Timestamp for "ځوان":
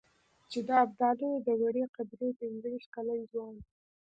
3.31-3.55